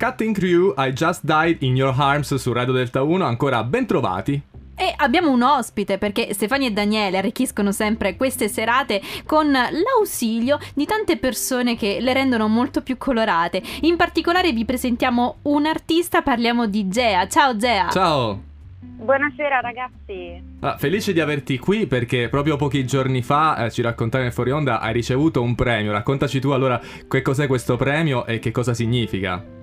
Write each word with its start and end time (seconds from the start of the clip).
Cutting 0.00 0.34
Crew, 0.34 0.72
I 0.78 0.94
Just 0.94 1.24
Died 1.24 1.58
in 1.60 1.76
Your 1.76 1.94
Arms 1.94 2.34
su 2.34 2.54
Radio 2.54 2.72
Delta 2.72 3.02
1, 3.02 3.22
ancora 3.22 3.62
ben 3.64 3.84
trovati. 3.84 4.40
E 4.74 4.94
abbiamo 4.96 5.30
un 5.30 5.42
ospite 5.42 5.98
perché 5.98 6.32
Stefania 6.32 6.68
e 6.68 6.70
Daniele 6.70 7.18
arricchiscono 7.18 7.70
sempre 7.70 8.16
queste 8.16 8.48
serate 8.48 9.02
con 9.26 9.52
l'ausilio 9.52 10.58
di 10.72 10.86
tante 10.86 11.18
persone 11.18 11.76
che 11.76 11.98
le 12.00 12.14
rendono 12.14 12.48
molto 12.48 12.80
più 12.80 12.96
colorate. 12.96 13.60
In 13.82 13.96
particolare 13.96 14.52
vi 14.52 14.64
presentiamo 14.64 15.40
un 15.42 15.66
artista, 15.66 16.22
parliamo 16.22 16.66
di 16.66 16.88
Gea. 16.88 17.28
Ciao 17.28 17.54
Gea! 17.58 17.90
Ciao! 17.90 18.40
Buonasera 18.80 19.60
ragazzi. 19.60 20.42
Ah, 20.60 20.78
felice 20.78 21.12
di 21.12 21.20
averti 21.20 21.58
qui 21.58 21.86
perché 21.86 22.30
proprio 22.30 22.56
pochi 22.56 22.86
giorni 22.86 23.20
fa 23.20 23.66
eh, 23.66 23.70
ci 23.70 23.82
raccontavi 23.82 24.24
nel 24.24 24.32
fuori 24.32 24.50
onda 24.50 24.80
hai 24.80 24.94
ricevuto 24.94 25.42
un 25.42 25.54
premio. 25.54 25.92
Raccontaci 25.92 26.40
tu 26.40 26.52
allora 26.52 26.80
che 27.06 27.20
cos'è 27.20 27.46
questo 27.46 27.76
premio 27.76 28.24
e 28.24 28.38
che 28.38 28.50
cosa 28.50 28.72
significa. 28.72 29.58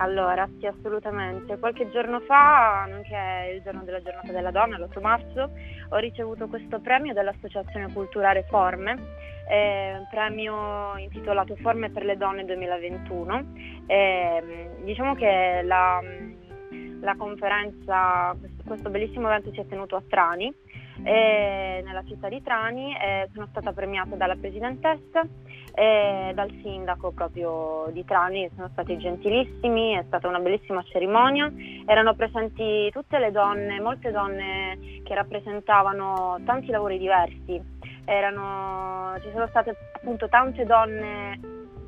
Allora, 0.00 0.48
sì, 0.58 0.66
assolutamente. 0.66 1.58
Qualche 1.58 1.90
giorno 1.90 2.20
fa, 2.20 2.86
nonché 2.88 3.52
il 3.54 3.62
giorno 3.62 3.82
della 3.82 4.00
giornata 4.00 4.30
della 4.30 4.52
donna, 4.52 4.78
l'8 4.78 5.00
marzo, 5.00 5.50
ho 5.88 5.96
ricevuto 5.96 6.46
questo 6.46 6.78
premio 6.78 7.12
dall'Associazione 7.12 7.92
Culturale 7.92 8.44
Forme, 8.44 8.96
eh, 9.48 10.06
premio 10.08 10.96
intitolato 10.98 11.56
Forme 11.56 11.90
per 11.90 12.04
le 12.04 12.16
Donne 12.16 12.44
2021. 12.44 13.44
Eh, 13.86 14.70
diciamo 14.84 15.16
che 15.16 15.62
la, 15.64 16.00
la 17.00 17.14
conferenza, 17.16 18.36
questo, 18.38 18.62
questo 18.64 18.90
bellissimo 18.90 19.26
evento 19.26 19.50
si 19.52 19.58
è 19.58 19.66
tenuto 19.66 19.96
a 19.96 20.02
Trani 20.08 20.54
eh, 21.02 21.82
nella 21.84 22.02
città 22.04 22.28
di 22.28 22.42
Trani, 22.42 22.94
eh, 22.94 23.28
sono 23.32 23.46
stata 23.50 23.72
premiata 23.72 24.16
dalla 24.16 24.36
presidentessa 24.36 25.26
e 25.78 26.32
dal 26.34 26.50
sindaco 26.60 27.12
proprio 27.12 27.88
di 27.92 28.04
Trani, 28.04 28.50
sono 28.56 28.68
stati 28.72 28.98
gentilissimi, 28.98 29.92
è 29.92 30.02
stata 30.08 30.26
una 30.26 30.40
bellissima 30.40 30.82
cerimonia, 30.82 31.52
erano 31.86 32.16
presenti 32.16 32.90
tutte 32.90 33.18
le 33.20 33.30
donne, 33.30 33.80
molte 33.80 34.10
donne 34.10 34.76
che 35.04 35.14
rappresentavano 35.14 36.40
tanti 36.44 36.72
lavori 36.72 36.98
diversi, 36.98 37.76
Erano, 38.04 39.18
ci 39.20 39.28
sono 39.32 39.46
state 39.48 39.76
appunto 39.92 40.30
tante 40.30 40.64
donne 40.64 41.38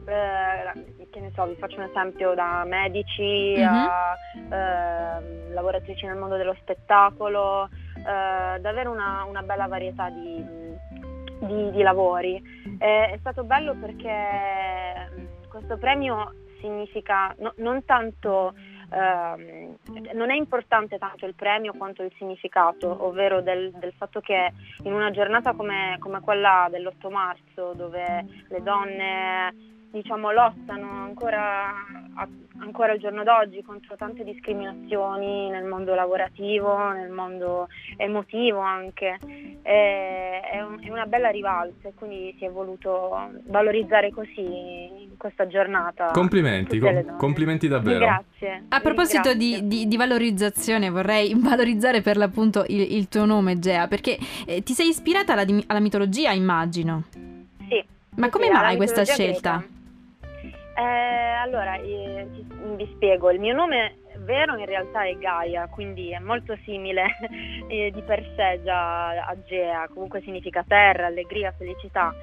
eh, 0.06 1.06
che 1.10 1.20
ne 1.20 1.30
so, 1.34 1.46
vi 1.46 1.56
faccio 1.56 1.78
un 1.78 1.84
esempio 1.84 2.34
da 2.34 2.62
medici 2.66 3.54
mm-hmm. 3.56 3.66
a 3.66 4.14
eh, 4.50 5.52
lavoratrici 5.52 6.06
nel 6.06 6.16
mondo 6.16 6.36
dello 6.36 6.54
spettacolo, 6.60 7.70
eh, 7.96 8.60
davvero 8.60 8.90
una, 8.90 9.24
una, 9.26 9.42
bella 9.42 9.66
varietà 9.66 10.10
di, 10.10 10.44
di, 11.40 11.70
di 11.70 11.82
lavori. 11.82 12.42
Eh, 12.78 13.12
è 13.12 13.16
stato 13.18 13.44
bello 13.44 13.74
perché 13.74 14.10
mm, 14.10 15.48
questo 15.48 15.76
premio 15.76 16.34
significa 16.60 17.34
no, 17.38 17.52
non 17.56 17.84
tanto 17.84 18.54
Uh, 18.90 19.76
non 20.14 20.32
è 20.32 20.34
importante 20.34 20.98
tanto 20.98 21.24
il 21.24 21.36
premio 21.36 21.74
quanto 21.74 22.02
il 22.02 22.12
significato, 22.18 23.06
ovvero 23.06 23.40
del, 23.40 23.70
del 23.70 23.92
fatto 23.96 24.18
che 24.18 24.52
in 24.82 24.92
una 24.92 25.12
giornata 25.12 25.52
come, 25.52 25.94
come 26.00 26.20
quella 26.20 26.66
dell'8 26.68 27.08
marzo, 27.08 27.72
dove 27.74 28.26
le 28.48 28.62
donne 28.64 29.54
diciamo, 29.90 30.30
lottano 30.30 30.88
ancora, 31.04 31.72
ancora 32.58 32.92
al 32.92 32.98
giorno 32.98 33.22
d'oggi 33.24 33.62
contro 33.62 33.96
tante 33.96 34.24
discriminazioni 34.24 35.48
nel 35.50 35.64
mondo 35.64 35.94
lavorativo, 35.94 36.90
nel 36.92 37.10
mondo 37.10 37.68
emotivo 37.96 38.58
anche. 38.58 39.18
È, 39.62 40.40
è, 40.52 40.62
un, 40.62 40.82
è 40.82 40.90
una 40.90 41.06
bella 41.06 41.28
rivalsa 41.28 41.88
e 41.88 41.92
quindi 41.94 42.34
si 42.38 42.44
è 42.44 42.50
voluto 42.50 43.30
valorizzare 43.44 44.10
così 44.10 45.08
questa 45.16 45.46
giornata. 45.46 46.06
Complimenti, 46.12 46.78
com- 46.78 47.16
complimenti 47.16 47.68
davvero. 47.68 47.98
Grazie. 47.98 48.64
A 48.68 48.80
proposito 48.80 49.34
di, 49.34 49.66
di, 49.66 49.86
di, 49.86 49.96
valorizzazione 49.96 50.88
vorrei 50.88 51.34
valorizzare 51.38 52.00
per 52.00 52.16
l'appunto 52.16 52.64
il, 52.68 52.96
il 52.96 53.08
tuo 53.08 53.26
nome 53.26 53.58
Gea 53.58 53.86
perché 53.86 54.18
eh, 54.46 54.62
ti 54.62 54.72
sei 54.72 54.88
ispirata 54.88 55.34
alla, 55.34 55.44
alla 55.66 55.80
mitologia 55.80 56.32
immagino. 56.32 57.04
Sì. 57.68 57.84
Ma 58.16 58.30
come 58.30 58.46
sì, 58.46 58.52
mai 58.52 58.76
questa 58.76 59.04
scelta? 59.04 59.62
Eh, 60.76 60.82
allora, 61.42 61.76
eh, 61.76 62.26
vi 62.76 62.88
spiego, 62.94 63.30
il 63.30 63.38
mio 63.38 63.54
nome 63.54 63.96
vero 64.20 64.56
in 64.56 64.66
realtà 64.66 65.04
è 65.04 65.16
Gaia, 65.16 65.66
quindi 65.68 66.12
è 66.12 66.18
molto 66.18 66.56
simile 66.64 67.16
eh, 67.68 67.90
di 67.92 68.02
per 68.02 68.24
sé 68.36 68.60
già 68.62 69.10
a 69.10 69.36
Gea, 69.44 69.88
comunque 69.92 70.20
significa 70.22 70.64
terra, 70.66 71.06
allegria, 71.06 71.52
felicità. 71.56 72.14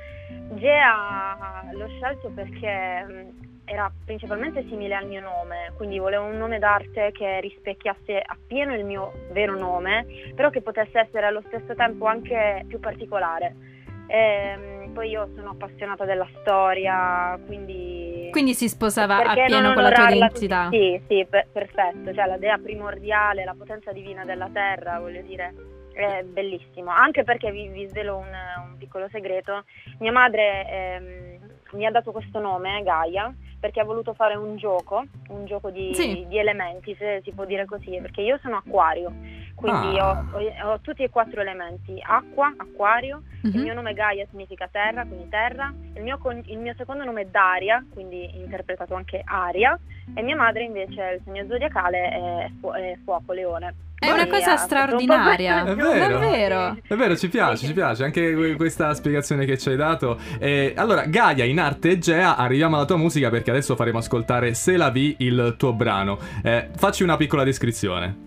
Gea 0.56 1.70
l'ho 1.72 1.88
scelto 1.88 2.32
perché 2.34 3.06
mm, 3.06 3.30
era 3.66 3.92
principalmente 4.06 4.66
simile 4.68 4.96
al 4.96 5.08
mio 5.08 5.22
nome, 5.22 5.74
quindi 5.76 6.00
volevo 6.00 6.24
un 6.26 6.38
nome 6.38 6.58
d'arte 6.58 7.12
che 7.12 7.42
rispecchiasse 7.42 8.22
appieno 8.26 8.74
il 8.74 8.86
mio 8.86 9.12
vero 9.32 9.58
nome, 9.58 10.06
però 10.36 10.50
che 10.50 10.62
potesse 10.62 11.00
essere 11.00 11.26
allo 11.26 11.44
stesso 11.48 11.76
tempo 11.76 12.06
anche 12.06 12.64
più 12.68 12.80
particolare. 12.80 13.77
E, 14.08 14.18
ehm, 14.18 14.94
poi 14.94 15.10
io 15.10 15.30
sono 15.36 15.52
appassionata 15.52 16.06
della 16.06 16.28
storia, 16.40 17.40
quindi... 17.46 18.30
Quindi 18.32 18.54
si 18.54 18.68
sposava 18.68 19.18
appieno 19.18 19.74
con 19.74 19.84
la 19.84 19.92
tua 19.92 20.10
identità. 20.10 20.70
Sì, 20.72 21.00
sì, 21.08 21.26
per, 21.30 21.48
perfetto, 21.52 22.14
cioè 22.14 22.26
la 22.26 22.38
dea 22.38 22.58
primordiale, 22.58 23.44
la 23.44 23.56
potenza 23.56 23.92
divina 23.92 24.26
della 24.26 24.50
terra, 24.52 25.00
voglio 25.00 25.22
dire, 25.22 25.54
è 25.94 26.24
bellissimo. 26.24 26.90
Anche 26.92 27.24
perché 27.24 27.52
vi, 27.52 27.68
vi 27.68 27.88
svelo 27.88 28.18
un, 28.18 28.28
un, 28.70 28.78
piccolo 28.78 29.08
segreto, 29.12 29.66
mia 30.00 30.12
madre 30.12 30.68
ehm, 30.70 31.38
mi 31.74 31.86
ha 31.86 31.92
dato 31.92 32.12
questo 32.12 32.40
nome, 32.40 32.82
Gaia, 32.84 33.34
perché 33.60 33.80
ha 33.80 33.86
voluto 33.86 34.14
fare 34.14 34.36
un 34.36 34.58
gioco, 34.58 35.06
un 35.30 35.46
gioco 35.46 35.70
di, 35.70 35.94
sì. 35.94 36.26
di 36.28 36.38
elementi, 36.38 36.96
se 36.98 37.22
si 37.24 37.32
può 37.32 37.46
dire 37.46 37.66
così, 37.66 38.00
perché 38.02 38.22
io 38.22 38.40
sono 38.42 38.58
acquario 38.58 39.12
quindi 39.58 39.98
ah. 39.98 40.24
ho, 40.32 40.38
ho, 40.38 40.72
ho, 40.72 40.80
tutti 40.82 41.02
e 41.02 41.10
quattro 41.10 41.42
elementi, 41.42 42.00
acqua, 42.00 42.54
acquario, 42.56 43.24
uh-huh. 43.42 43.50
il 43.50 43.58
mhm. 43.58 43.64
mio 43.64 43.74
nome 43.74 43.94
Gaia 43.94 44.24
significa 44.30 44.70
terra, 44.72 45.04
quindi 45.04 45.28
terra, 45.30 45.74
il 45.96 46.04
mio, 46.04 46.20
il 46.46 46.60
mio, 46.60 46.76
secondo 46.78 47.04
nome 47.04 47.22
è 47.22 47.26
Daria, 47.26 47.84
quindi 47.92 48.38
interpretato 48.38 48.94
anche 48.94 49.24
aria, 49.26 49.78
e 50.14 50.22
mia 50.22 50.36
madre 50.36 50.62
invece 50.62 51.16
il 51.16 51.22
segno 51.24 51.44
zodiacale 51.48 51.98
è, 51.98 52.52
fu- 52.60 52.72
è 52.72 53.00
fuoco, 53.04 53.34
leone. 53.34 53.74
È 53.98 54.12
una 54.12 54.28
cosa 54.28 54.58
straordinaria, 54.58 55.66
è 55.66 55.74
vero, 55.74 56.20
davvero. 56.20 56.78
È 56.88 56.94
vero, 56.94 57.18
ci 57.18 57.28
piace, 57.28 57.66
ci 57.66 57.74
piace 57.74 58.04
anche 58.04 58.56
questa 58.58 58.94
spiegazione 58.94 59.44
che 59.46 59.58
ci 59.58 59.70
hai 59.70 59.76
dato. 59.76 60.20
Eh, 60.38 60.76
allora, 60.78 61.06
Gaia 61.08 61.46
in 61.46 61.60
arte 61.60 61.90
Egea, 61.90 62.36
arriviamo 62.36 62.76
alla 62.76 62.86
tua 62.86 62.98
musica 62.98 63.32
perché 63.32 63.50
adesso 63.50 63.76
faremo 63.76 63.98
ascoltare 63.98 64.54
Se 64.54 64.78
la 64.78 64.92
vi 64.92 65.16
il 65.18 65.56
tuo 65.58 65.74
brano. 65.74 66.20
Eh, 66.44 66.70
facci 66.76 67.02
una 67.02 67.18
piccola 67.18 67.44
descrizione. 67.44 68.27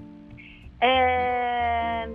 Eh, 0.81 2.09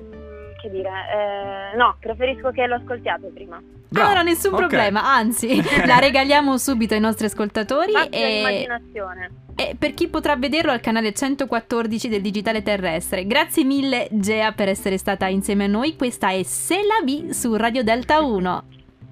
che 0.62 0.70
dire, 0.72 0.90
eh, 0.90 1.78
no, 1.78 1.96
preferisco 2.00 2.50
che 2.52 2.66
lo 2.66 2.76
ascoltiate 2.76 3.28
prima. 3.34 3.62
Bravo. 3.88 4.08
Allora, 4.08 4.24
nessun 4.24 4.54
okay. 4.54 4.68
problema, 4.68 5.06
anzi, 5.06 5.62
la 5.86 6.00
regaliamo 6.00 6.58
subito 6.58 6.96
ai 6.96 7.00
nostri 7.00 7.28
ascoltatori. 7.28 7.94
e... 8.10 8.40
immaginazione. 8.40 9.30
E 9.58 9.76
per 9.80 9.94
chi 9.94 10.10
potrà 10.10 10.36
vederlo 10.36 10.72
al 10.72 10.82
canale 10.82 11.14
114 11.14 12.10
del 12.10 12.22
Digitale 12.22 12.62
Terrestre. 12.62 13.26
Grazie 13.26 13.64
mille, 13.64 14.08
Gea, 14.12 14.52
per 14.52 14.68
essere 14.68 14.98
stata 14.98 15.28
insieme 15.28 15.64
a 15.64 15.68
noi. 15.68 15.96
Questa 15.96 16.30
è 16.32 16.44
Se 16.44 16.76
la 16.76 17.06
vi 17.06 17.34
su 17.34 17.56
Radio 17.56 17.82
Delta 17.82 18.22
1. 18.22 18.64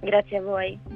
Grazie 0.01 0.37
a 0.37 0.41
voi. 0.41 0.92